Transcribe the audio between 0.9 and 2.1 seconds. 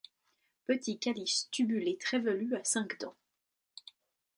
calice tubulé